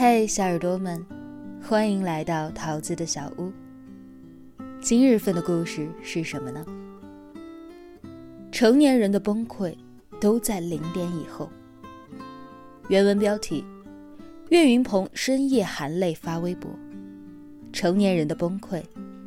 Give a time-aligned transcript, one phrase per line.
[0.00, 1.04] 嘿，小耳朵们，
[1.60, 3.52] 欢迎来到桃子的小屋。
[4.80, 6.64] 今日份的故事是什么呢？
[8.52, 9.76] 成年人的崩溃
[10.20, 11.50] 都在零点以后。
[12.88, 13.64] 原文标题：
[14.50, 16.70] 岳云鹏深夜含泪发微博，
[17.72, 18.80] 成年人的崩溃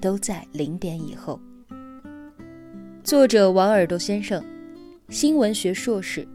[0.00, 1.38] 都在零点以后。
[3.02, 4.42] 作者王耳朵先生，
[5.10, 6.26] 新闻学硕士，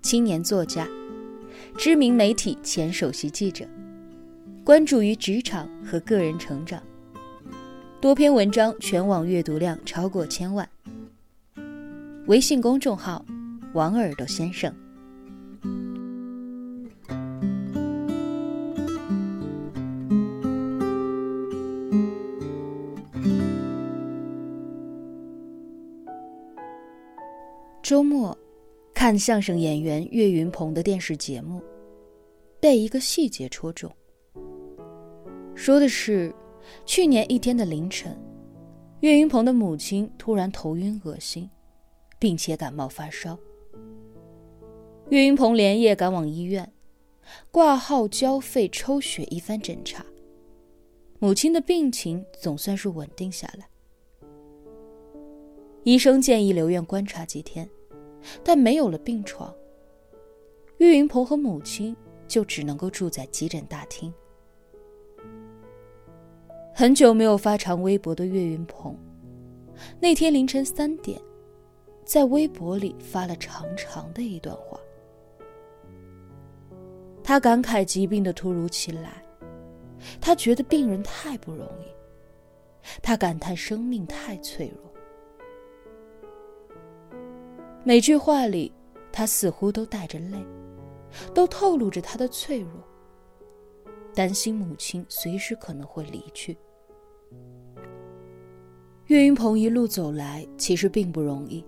[0.00, 0.86] 青年作家。
[1.78, 3.64] 知名媒体前首席记者，
[4.64, 6.82] 关注于职场和个人成长，
[8.00, 10.68] 多篇文章全网阅读量超过千万。
[12.26, 13.24] 微信公众号：
[13.74, 14.74] 王耳朵先生。
[27.84, 28.36] 周末。
[28.94, 31.62] 看相声演员岳云鹏的电视节目，
[32.60, 33.90] 被一个细节戳中。
[35.54, 36.34] 说的是，
[36.84, 38.16] 去年一天的凌晨，
[39.00, 41.48] 岳云鹏的母亲突然头晕恶心，
[42.18, 43.38] 并且感冒发烧。
[45.10, 46.72] 岳云鹏连夜赶往医院，
[47.50, 50.04] 挂号、交费、抽血一番检查，
[51.18, 53.68] 母亲的病情总算是稳定下来。
[55.84, 57.68] 医生建议留院观察几天。
[58.42, 59.54] 但没有了病床，
[60.78, 61.96] 岳云鹏和母亲
[62.28, 64.12] 就只能够住在急诊大厅。
[66.74, 68.96] 很久没有发长微博的岳云鹏，
[69.98, 71.20] 那天凌晨三点，
[72.04, 74.78] 在微博里发了长长的一段话。
[77.24, 79.22] 他感慨疾病的突如其来，
[80.20, 81.86] 他觉得病人太不容易，
[83.02, 84.84] 他感叹生命太脆弱。
[87.84, 88.72] 每句话里，
[89.10, 90.38] 他似乎都带着泪，
[91.34, 92.70] 都透露着他的脆弱，
[94.14, 96.56] 担心母亲随时可能会离去。
[99.06, 101.64] 岳云鹏一路走来，其实并不容易。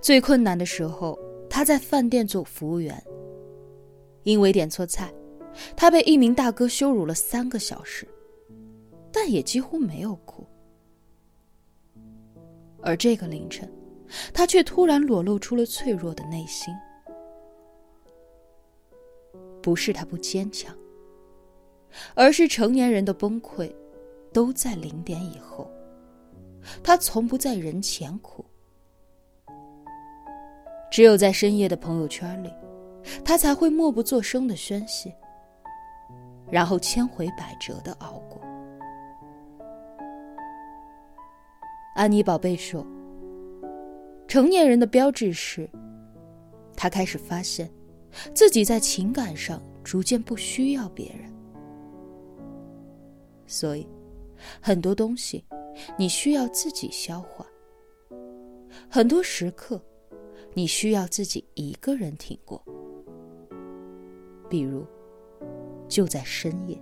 [0.00, 1.18] 最困难的时候，
[1.48, 3.02] 他在饭店做服务员，
[4.22, 5.12] 因为点错菜，
[5.76, 8.06] 他被一名大哥羞辱了三个小时，
[9.12, 10.46] 但也几乎没有哭。
[12.82, 13.70] 而这个凌晨。
[14.32, 16.72] 他却突然裸露出了脆弱的内心，
[19.64, 20.76] 不是他不坚强，
[22.14, 23.74] 而是成年人的崩溃
[24.30, 25.70] 都在零点以后。
[26.82, 28.44] 他从不在人前哭，
[30.90, 32.52] 只有在深夜的朋友圈里，
[33.24, 35.16] 他才会默不作声的宣泄，
[36.50, 38.38] 然后千回百折的熬过。
[41.94, 42.86] 安妮宝贝说。
[44.28, 45.66] 成年人的标志是，
[46.76, 47.70] 他开始发现，
[48.34, 51.32] 自己在情感上逐渐不需要别人，
[53.46, 53.86] 所以，
[54.60, 55.44] 很多东西，
[55.98, 57.46] 你需要自己消化。
[58.88, 59.80] 很多时刻，
[60.52, 62.62] 你需要自己一个人挺过。
[64.48, 64.84] 比如，
[65.88, 66.80] 就在深夜。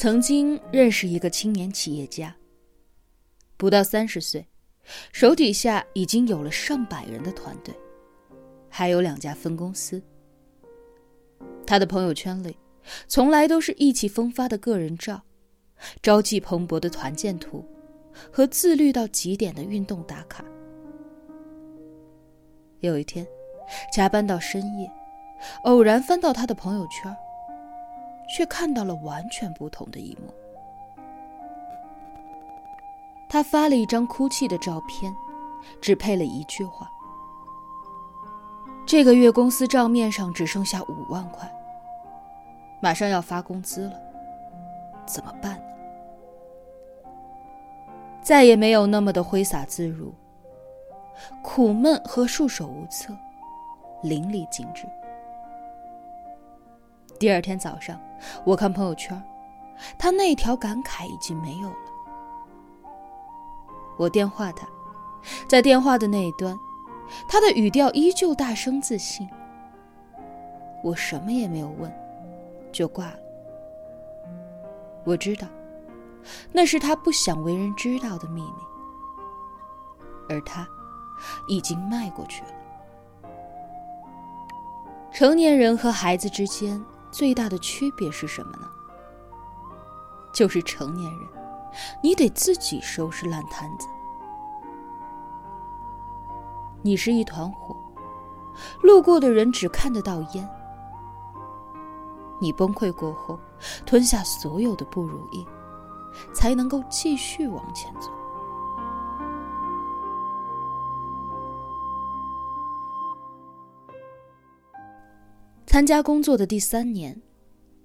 [0.00, 2.34] 曾经认识一个青年企业家，
[3.58, 4.46] 不到三十岁，
[5.12, 7.74] 手底下已经有了上百人的团队，
[8.70, 10.02] 还有两家分公司。
[11.66, 12.56] 他的朋友圈里，
[13.08, 15.20] 从来都是意气风发的个人照，
[16.02, 17.62] 朝气蓬勃的团建图，
[18.32, 20.42] 和自律到极点的运动打卡。
[22.78, 23.26] 有一天，
[23.92, 24.90] 加班到深夜，
[25.64, 27.14] 偶然翻到他的朋友圈。
[28.34, 30.32] 却看到了完全不同的一幕。
[33.28, 35.14] 他发了一张哭泣的照片，
[35.80, 36.90] 只配了一句话
[38.86, 41.50] ：“这个月公司账面上只剩下五万块，
[42.80, 43.92] 马上要发工资了，
[45.06, 45.60] 怎么办？”
[48.22, 50.12] 再也没有那么的挥洒自如，
[51.42, 53.16] 苦闷和束手无策，
[54.02, 54.86] 淋漓尽致。
[57.20, 58.00] 第二天早上，
[58.46, 59.22] 我看朋友圈，
[59.98, 61.76] 他那条感慨已经没有了。
[63.98, 64.66] 我电话他，
[65.46, 66.58] 在电话的那一端，
[67.28, 69.28] 他的语调依旧大声自信。
[70.82, 71.92] 我什么也没有问，
[72.72, 73.18] 就挂了。
[75.04, 75.46] 我知道，
[76.50, 78.62] 那是他不想为人知道的秘密，
[80.30, 80.66] 而他
[81.48, 82.48] 已经迈过去了。
[85.12, 86.82] 成年人和孩子之间。
[87.10, 88.68] 最大的区别是什么呢？
[90.32, 91.28] 就是成年人，
[92.02, 93.88] 你得自己收拾烂摊子，
[96.82, 97.76] 你是一团火，
[98.82, 100.48] 路过的人只看得到烟。
[102.40, 103.38] 你崩溃过后，
[103.84, 105.44] 吞下所有的不如意，
[106.32, 108.10] 才能够继续往前走。
[115.70, 117.16] 参加工作的第三年，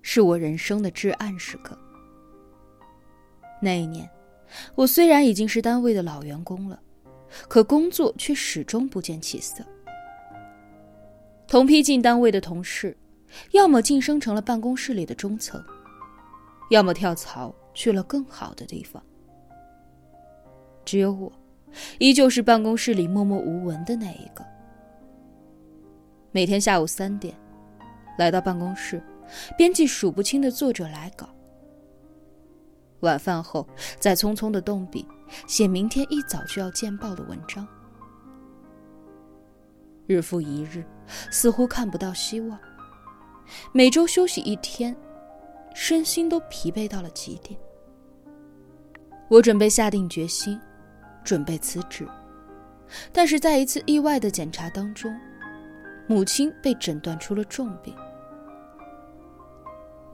[0.00, 1.78] 是我人生的至暗时刻。
[3.60, 4.08] 那一年，
[4.74, 6.80] 我虽然已经是单位的老员工了，
[7.46, 9.62] 可工作却始终不见起色。
[11.46, 12.96] 同批进单位的同事。
[13.50, 15.62] 要么晋升成了办公室里的中层，
[16.70, 19.02] 要么跳槽去了更好的地方。
[20.86, 21.30] 只有我，
[21.98, 24.42] 依旧是办公室里默默无闻的那一个。
[26.30, 27.34] 每天下午三点，
[28.16, 29.02] 来到办公室，
[29.56, 31.28] 编辑数不清的作者来稿。
[33.00, 33.66] 晚饭后，
[33.98, 35.06] 再匆匆的动笔，
[35.46, 37.66] 写明天一早就要见报的文章。
[40.06, 40.84] 日复一日，
[41.30, 42.58] 似乎看不到希望。
[43.72, 44.96] 每周休息一天，
[45.74, 47.58] 身心都疲惫到了极点。
[49.28, 50.58] 我准备下定决心，
[51.24, 52.06] 准备辞职，
[53.12, 55.14] 但是在一次意外的检查当中，
[56.06, 57.94] 母亲被诊断出了重病。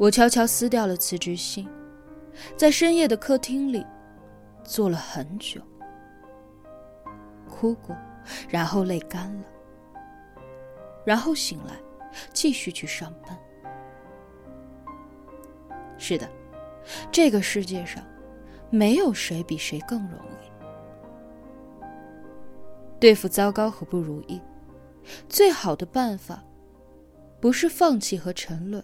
[0.00, 1.68] 我悄悄撕掉了辞职信，
[2.56, 3.84] 在深夜的客厅里
[4.64, 5.60] 坐了很久，
[7.46, 7.94] 哭过，
[8.48, 9.44] 然后泪干了，
[11.04, 11.74] 然后醒来。
[12.32, 13.38] 继续去上班。
[15.96, 16.28] 是的，
[17.12, 18.02] 这个世界上，
[18.68, 21.84] 没有谁比谁更容易
[22.98, 24.40] 对付糟糕和不如意。
[25.28, 26.42] 最好的办法，
[27.38, 28.82] 不是放弃和沉沦，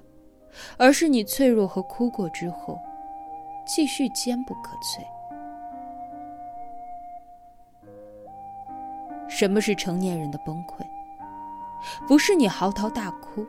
[0.77, 2.79] 而是你脆弱和哭过之后，
[3.67, 5.01] 继续坚不可摧。
[9.29, 10.87] 什么是成年人的崩溃？
[12.09, 13.47] 不是你嚎啕大哭，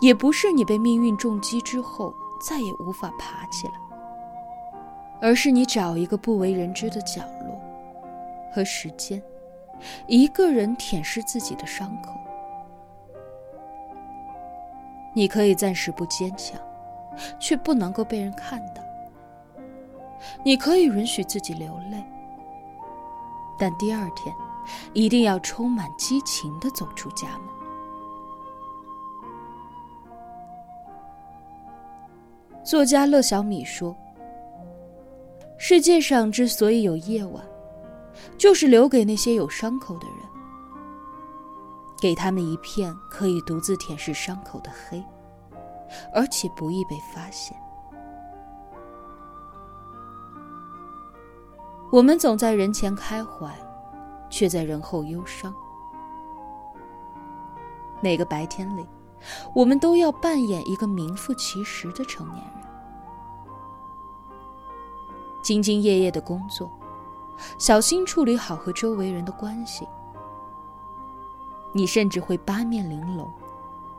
[0.00, 2.14] 也不是你被命运重击之后
[2.46, 3.72] 再也无法爬起来，
[5.20, 7.60] 而是你找一个不为人知的角落
[8.54, 9.22] 和时间，
[10.06, 12.12] 一个人舔舐自己的伤口。
[15.14, 16.60] 你可以暂时不坚强，
[17.38, 18.82] 却不能够被人看到；
[20.44, 22.04] 你可以允许自己流泪，
[23.58, 24.34] 但第二天。
[24.94, 27.40] 一定要充满激情的走出家门。
[32.64, 33.94] 作家乐小米说
[35.60, 37.44] ：“世界上之所以有夜晚，
[38.38, 40.23] 就是留给那些有伤口的人，
[42.04, 45.02] 给他们一片可以独自舔舐伤口的黑，
[46.12, 47.56] 而且不易被发现。”
[51.90, 53.50] 我们总在人前开怀。
[54.30, 55.54] 却在人后忧伤。
[58.00, 58.84] 每个白天里，
[59.54, 62.64] 我们都要扮演一个名副其实的成年人，
[65.44, 66.68] 兢兢业业的工作，
[67.60, 69.86] 小心处理好和周围人的关系。
[71.74, 73.28] 你甚至会八面玲珑，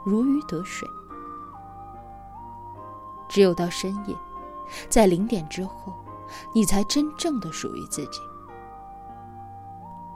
[0.06, 0.88] 如鱼得水。
[3.28, 4.16] 只有到深夜，
[4.90, 5.94] 在零点之后，
[6.54, 8.22] 你才真正的属于自己。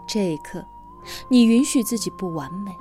[0.08, 0.66] 这一刻，
[1.28, 2.76] 你允许自己不完美，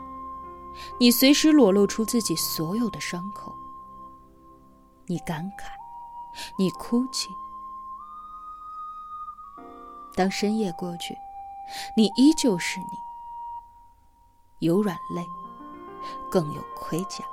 [1.00, 3.52] 你随时裸露出自己所有的伤口，
[5.07, 5.64] 你感慨，
[6.57, 7.31] 你哭泣。
[10.14, 11.17] 当深夜过去，
[11.97, 12.87] 你依旧是你，
[14.61, 15.25] 有软肋，
[16.29, 17.25] 更有盔甲。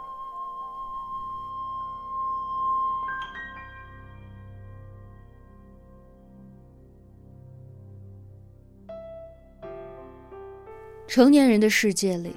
[11.08, 12.36] 成年人的世界里，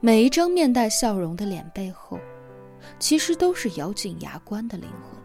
[0.00, 2.18] 每一张面带笑容的脸背后，
[2.98, 5.18] 其实都是咬紧牙关的灵魂。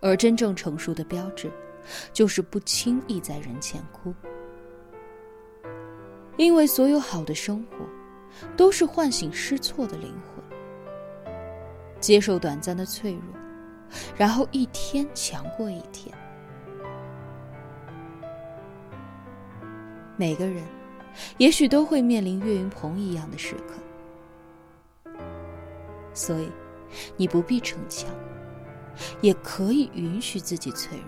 [0.00, 1.50] 而真正成熟的标志，
[2.12, 4.14] 就是不轻易在人前哭。
[6.36, 7.76] 因为所有好的生活，
[8.56, 11.32] 都是唤醒失措的灵魂，
[12.00, 13.22] 接受短暂的脆弱，
[14.16, 16.14] 然后一天强过一天。
[20.18, 20.62] 每个人，
[21.38, 25.12] 也许都会面临岳云鹏一样的时刻，
[26.14, 26.50] 所以，
[27.16, 28.08] 你不必逞强，
[29.20, 31.06] 也可以允许自己脆弱。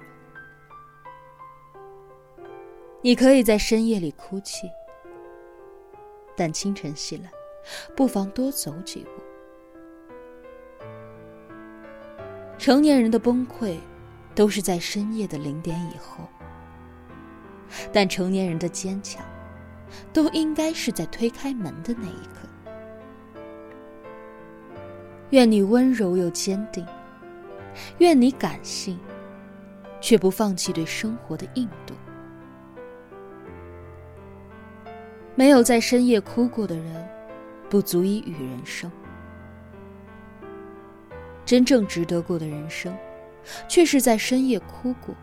[3.01, 4.69] 你可以在深夜里哭泣，
[6.39, 7.31] 但清晨醒来，
[7.97, 9.11] 不妨多走几步。
[12.57, 13.77] 成年人的崩溃，
[14.37, 16.25] 都是在深夜的零点以后。
[17.93, 19.21] 但成年人的坚强，
[20.13, 22.49] 都应该是在推开门的那一刻。
[25.31, 26.87] 愿你温柔又坚定，
[27.99, 28.97] 愿你感性，
[30.01, 31.95] 却不放弃对生活的硬度。
[35.39, 37.09] 没有在深夜哭过的人，
[37.71, 38.91] 不足以与人生。
[41.45, 42.93] 真正值得过的人生，
[43.69, 45.15] 却是在深夜哭过，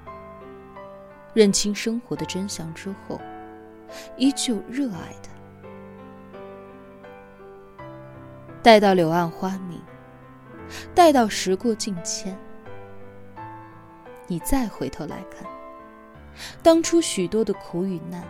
[1.34, 3.20] 认清生活的真相之后，
[4.16, 5.28] 依旧热爱的。
[8.64, 9.82] 待到柳暗花明，
[10.94, 12.34] 待到时过境迁，
[14.28, 15.46] 你再回头来看，
[16.64, 18.24] 当初许多的苦与难，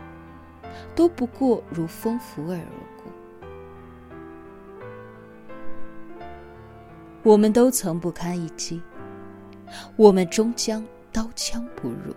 [0.95, 3.11] 都不过如风拂耳而过。
[7.23, 8.81] 我们都曾不堪一击，
[9.95, 12.13] 我们终将刀枪不入。